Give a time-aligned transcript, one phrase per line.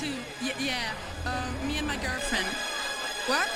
[0.00, 0.12] too.
[0.42, 0.92] Y- yeah,
[1.24, 2.46] uh, me and my girlfriend.
[3.26, 3.48] What?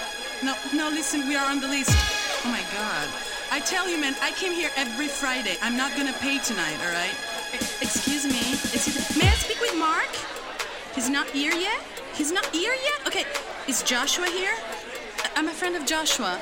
[0.42, 1.90] No, no, listen, we are on the list.
[2.44, 3.08] Oh my god.
[3.52, 5.56] I tell you, man, I came here every Friday.
[5.60, 7.14] I'm not gonna pay tonight, alright?
[7.52, 8.40] E- excuse me.
[8.72, 10.08] He May I speak with Mark?
[10.94, 11.80] He's not here yet?
[12.14, 13.06] He's not here yet?
[13.06, 13.24] Okay,
[13.68, 14.54] is Joshua here?
[15.24, 16.40] I- I'm a friend of Joshua.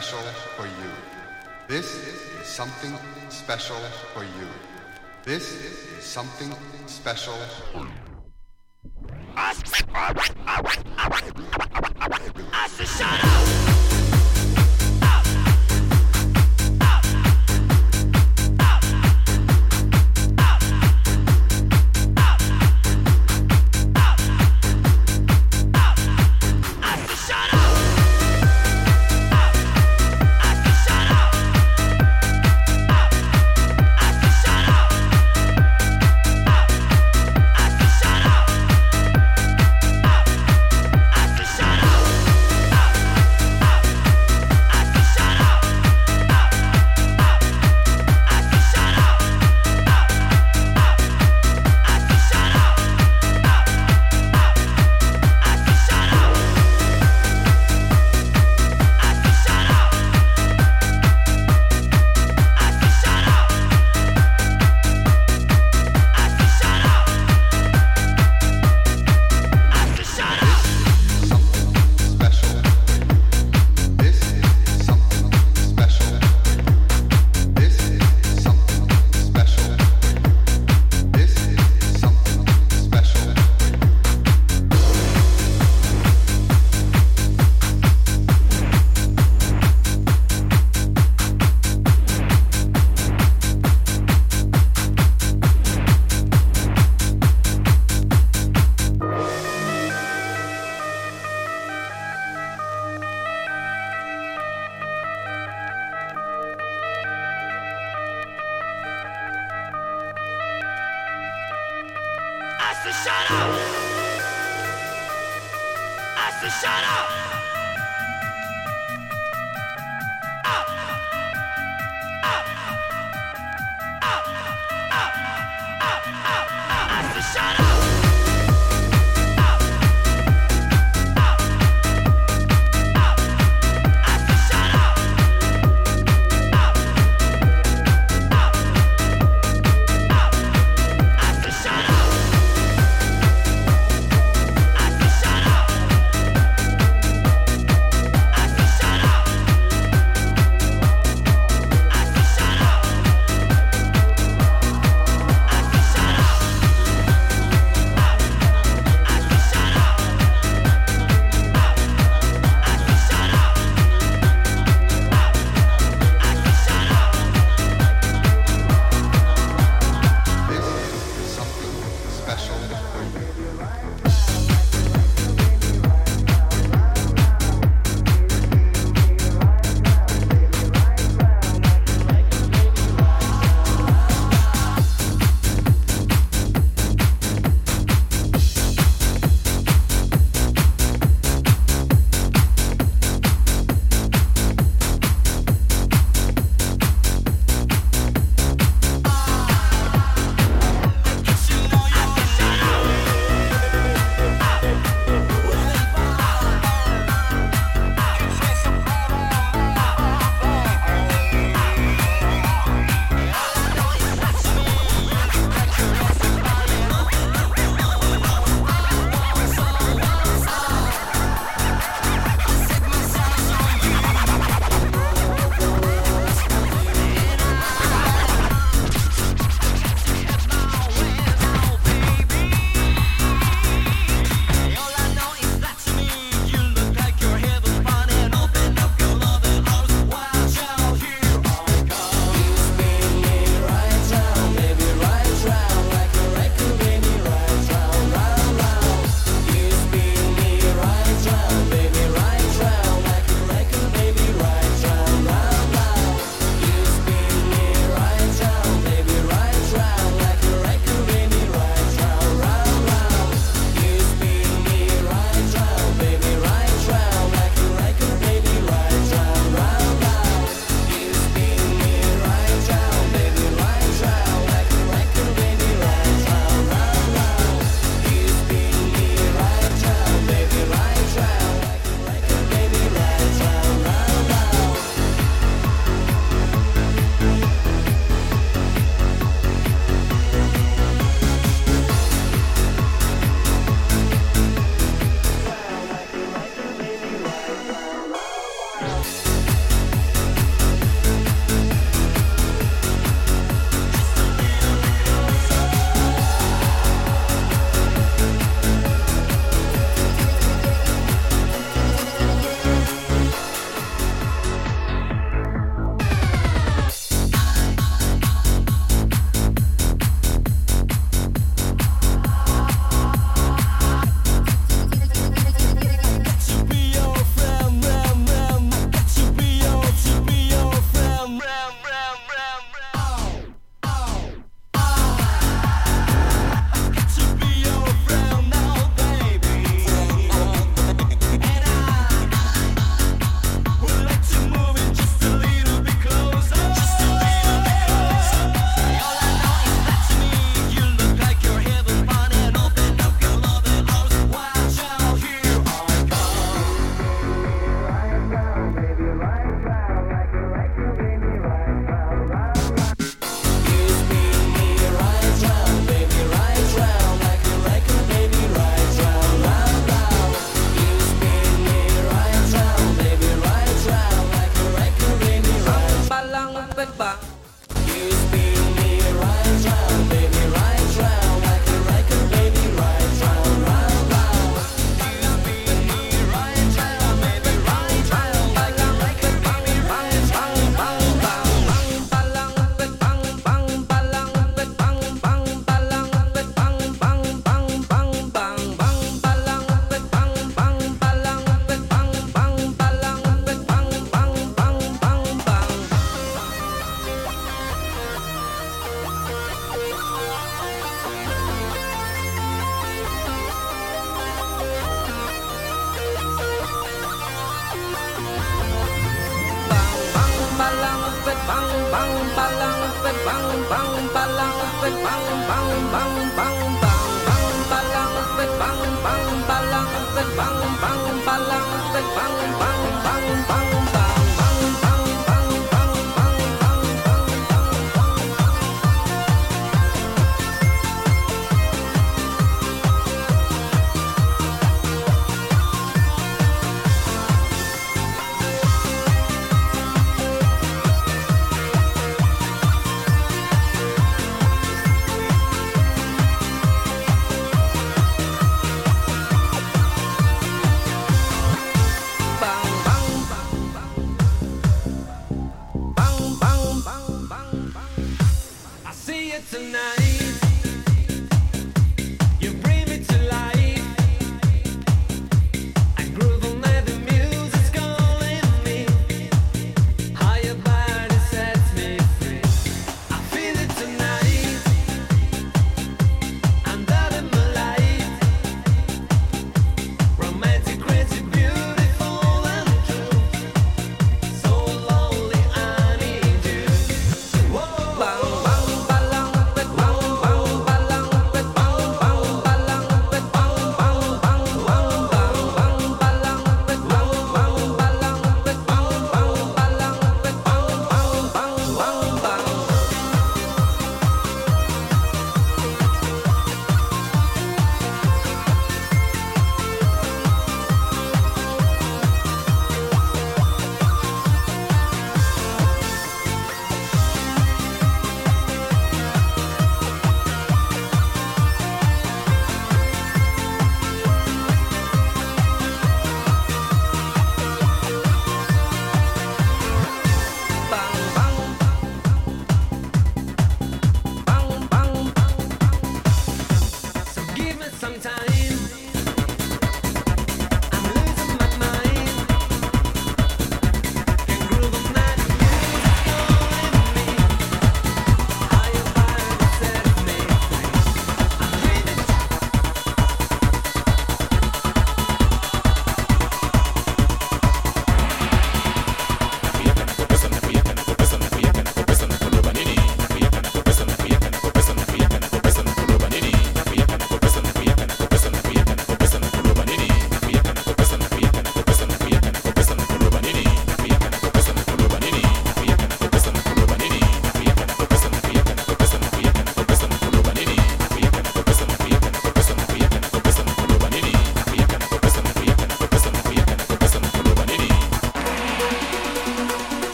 [0.00, 0.90] Special for you.
[1.68, 2.96] This is something
[3.28, 3.76] special
[4.14, 4.48] for you.
[7.26, 7.36] Shut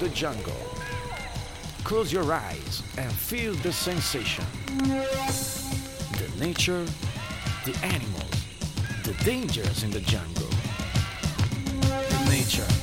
[0.00, 0.56] the jungle.
[1.84, 4.44] Close your eyes and feel the sensation.
[4.86, 6.86] The nature,
[7.66, 8.46] the animals,
[9.04, 10.48] the dangers in the jungle.
[11.82, 12.79] The nature.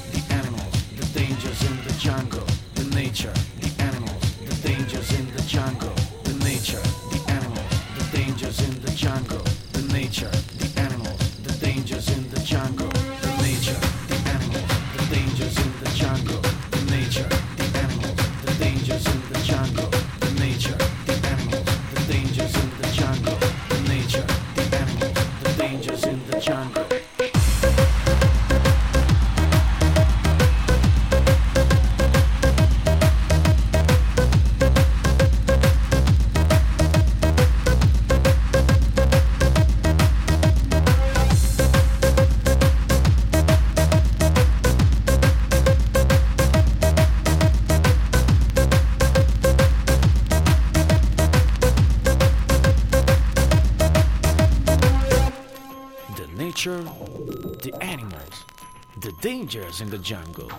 [59.47, 60.51] dangers in the jungle.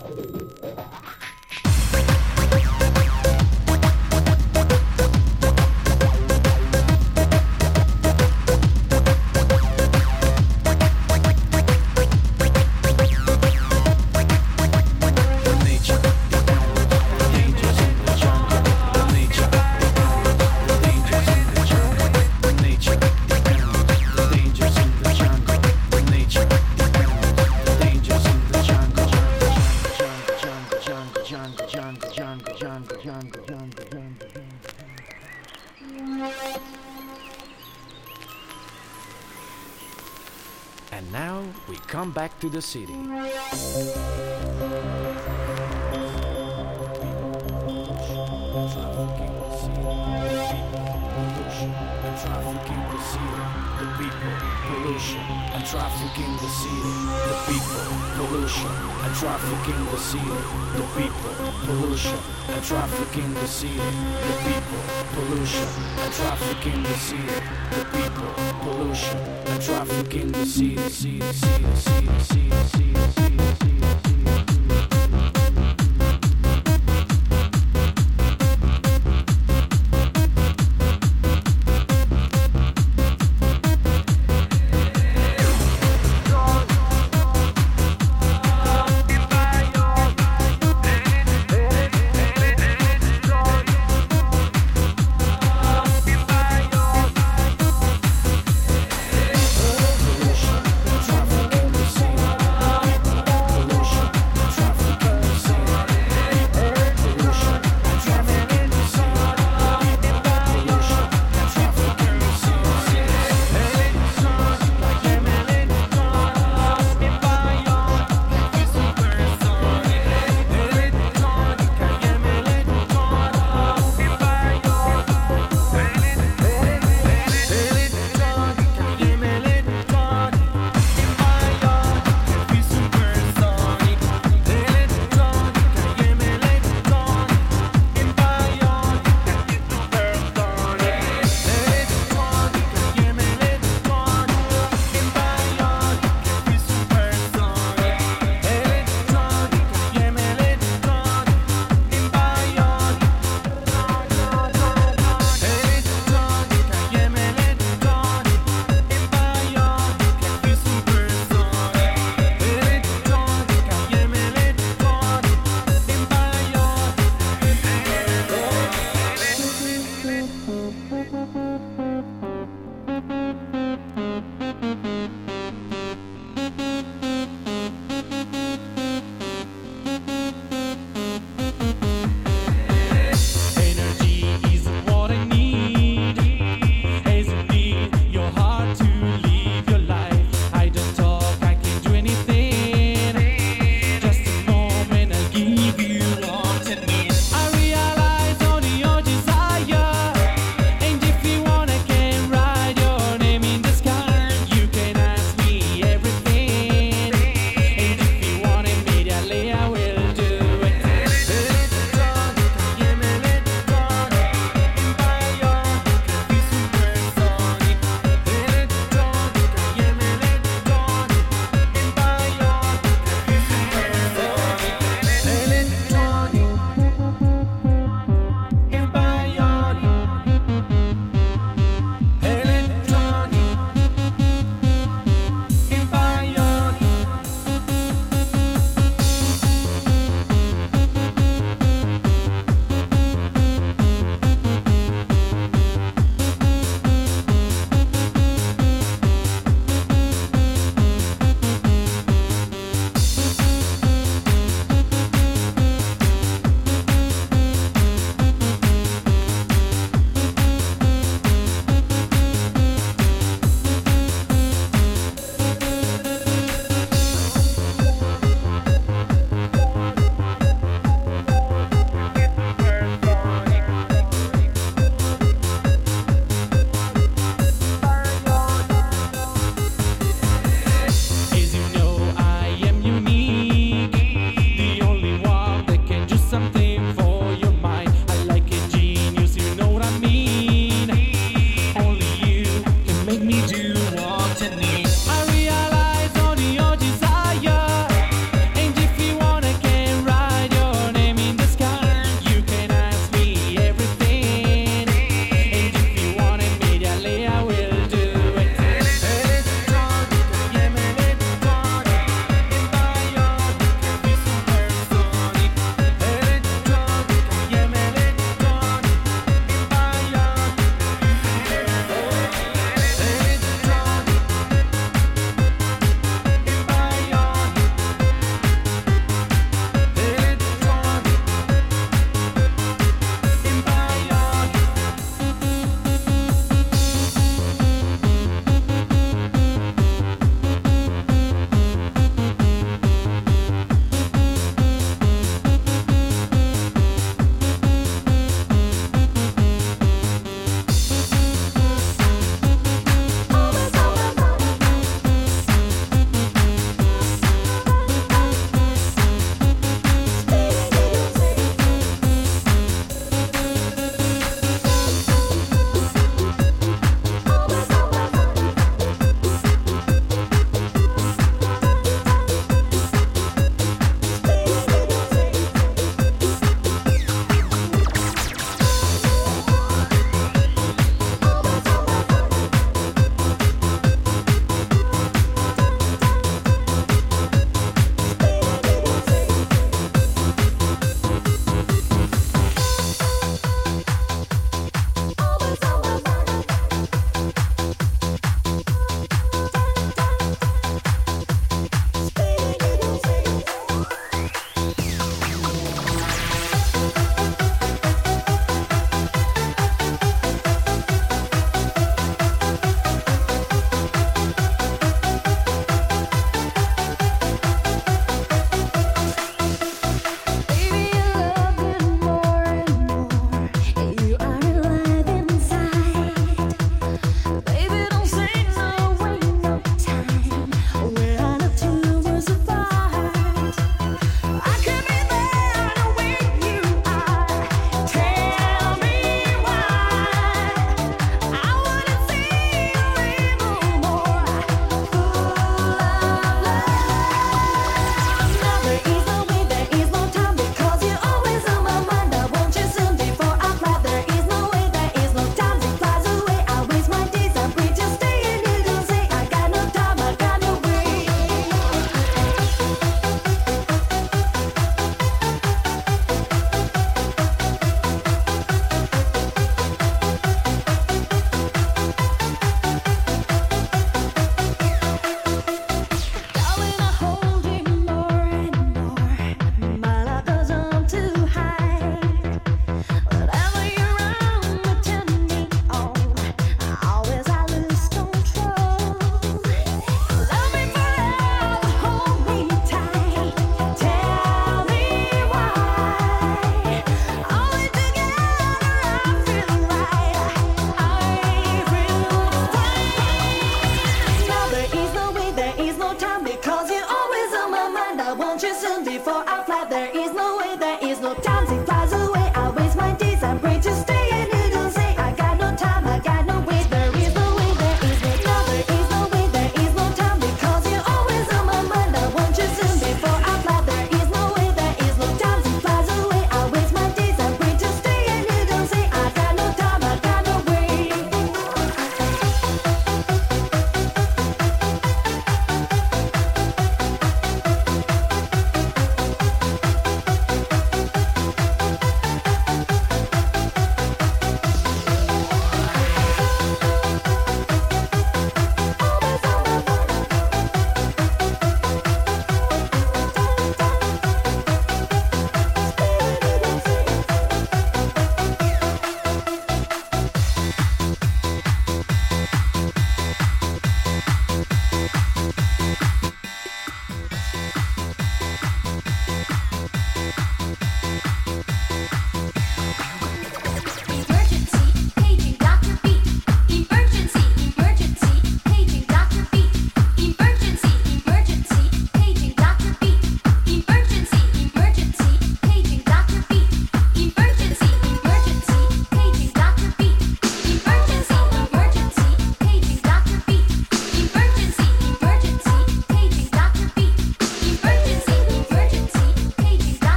[42.41, 42.95] to the city.
[55.71, 56.83] trafficking the seal,
[57.29, 57.85] the people,
[58.17, 58.71] pollution,
[59.05, 60.23] and trafficking the seal,
[60.73, 62.17] the people, pollution,
[62.49, 64.83] and trafficking the seal, the people,
[65.13, 65.69] pollution,
[65.99, 67.19] and trafficking the seal,
[67.71, 68.33] the people,
[68.63, 73.28] pollution, and trafficking the seal, seal, seal, seal, seal, seal, seal.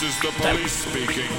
[0.00, 1.30] This is the police speaking.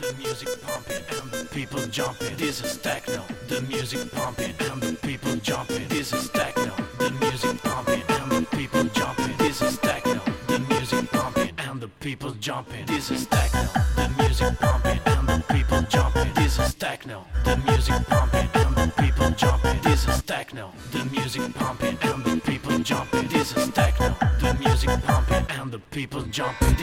[0.00, 2.36] The music pumping and the people jumping.
[2.36, 3.22] This is techno.
[3.46, 5.86] The music pumping and the people jumping.
[5.86, 6.39] This is techno.
[26.40, 26.79] jump.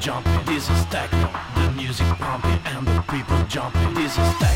[0.00, 1.30] jumping, this is techno.
[1.56, 4.47] The music pumping and the people jumping, this is techno.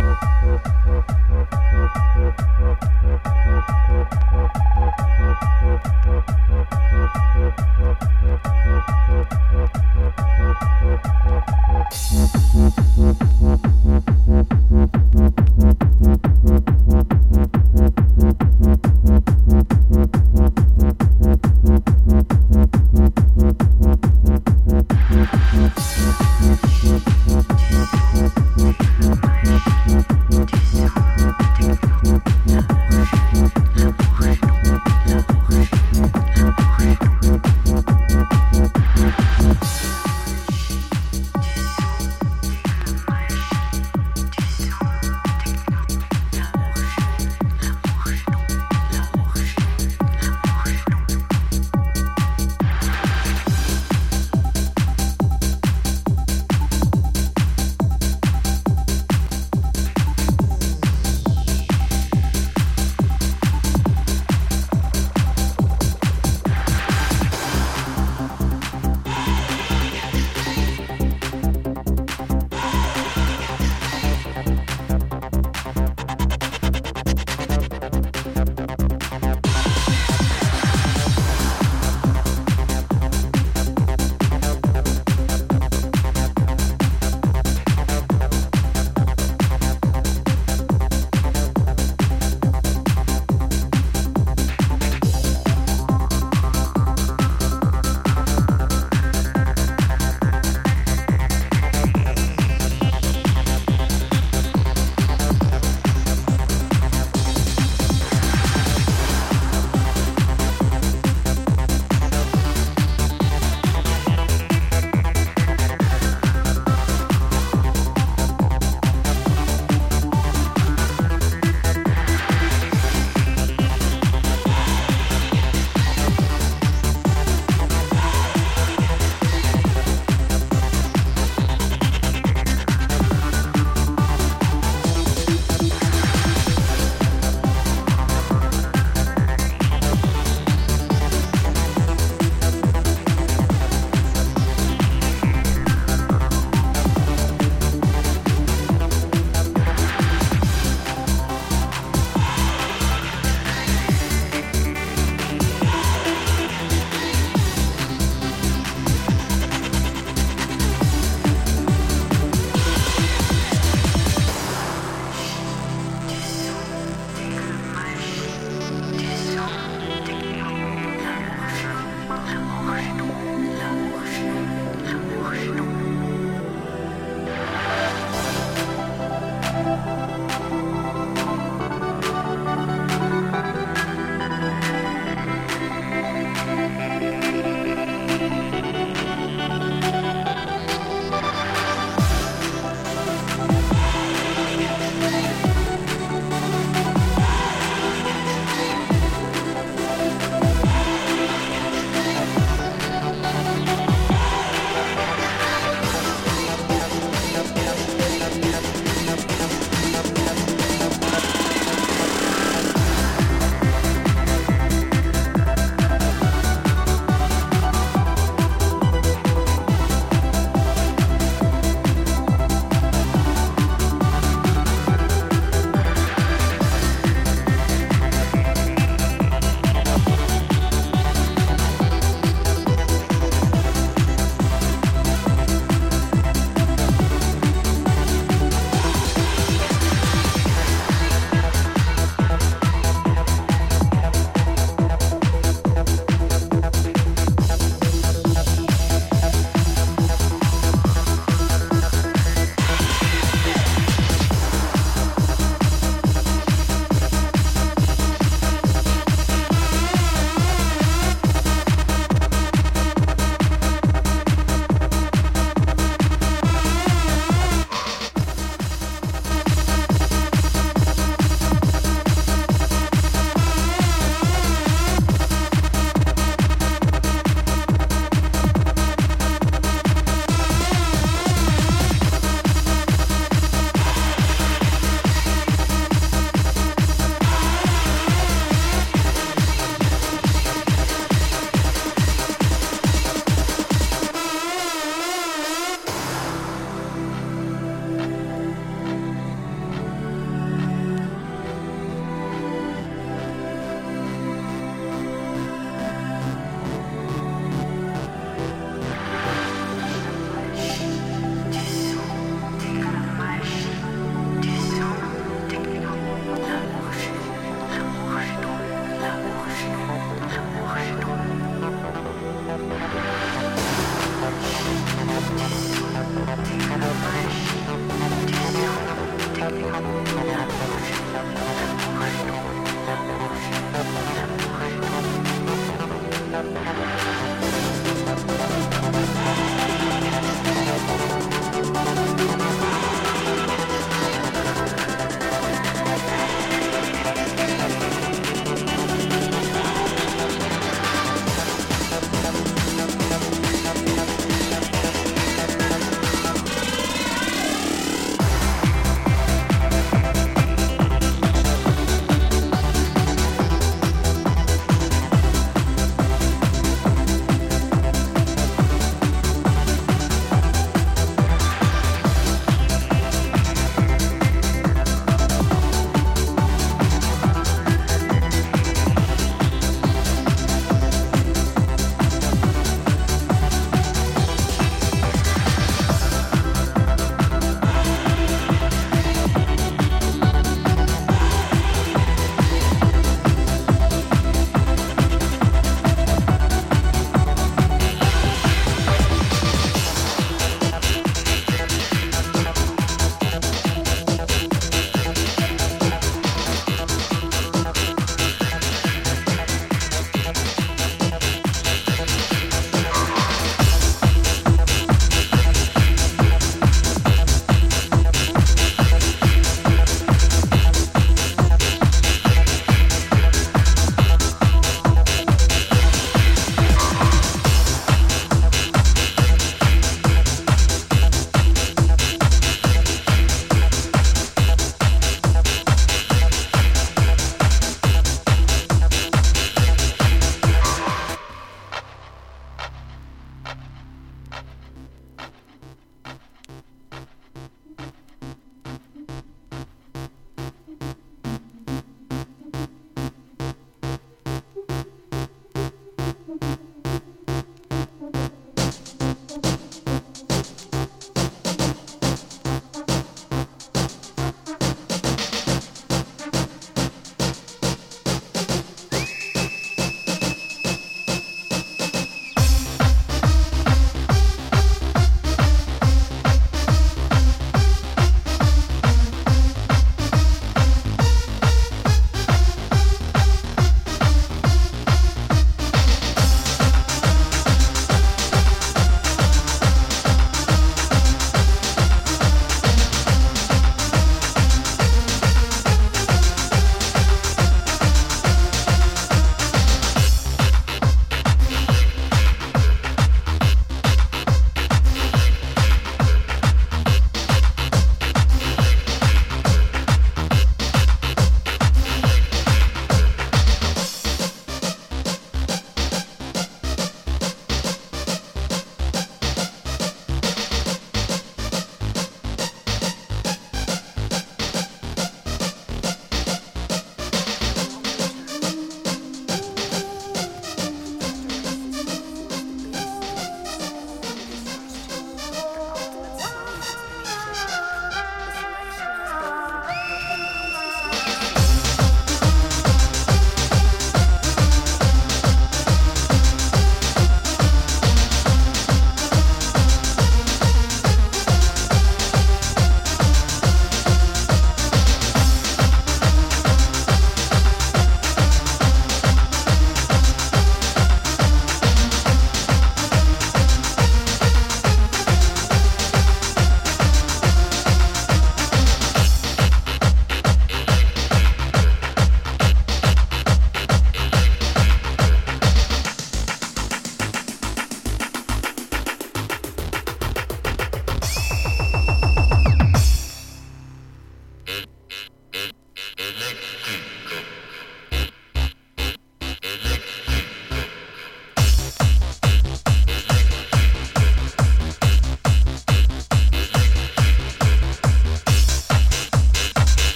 [0.00, 0.39] Thank you.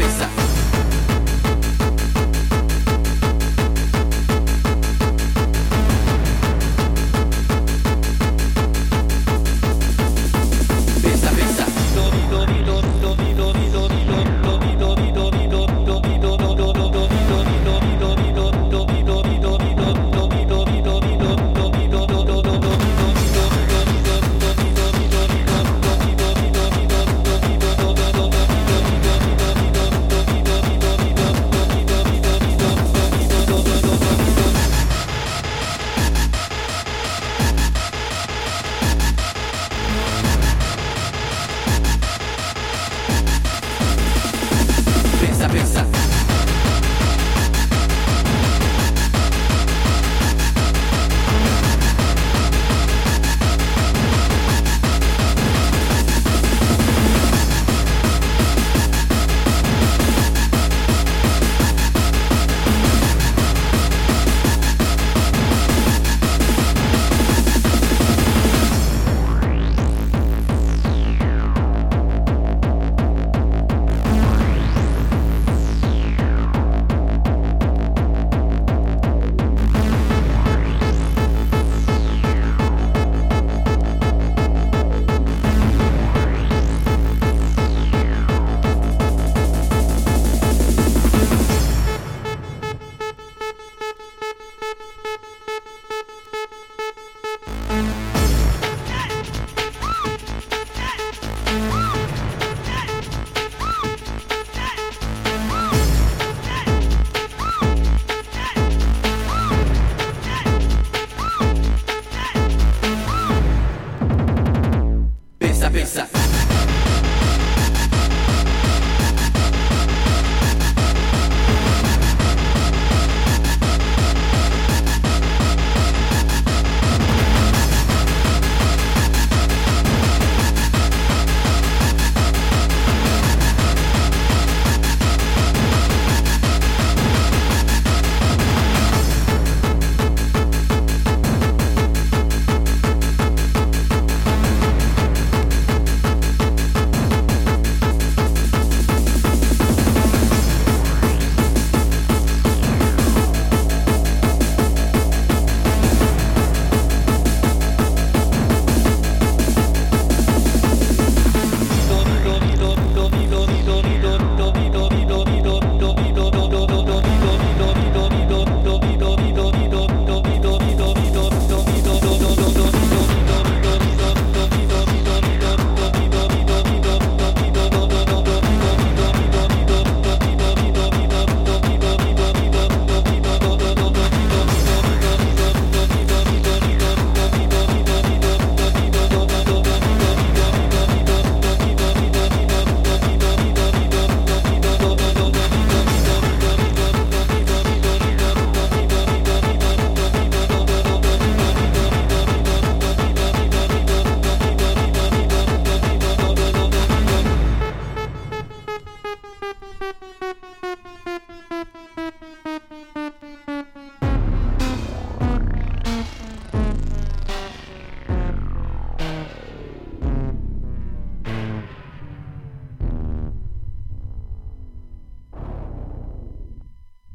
[0.00, 0.39] cabeza.